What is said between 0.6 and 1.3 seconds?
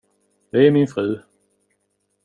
är min fru.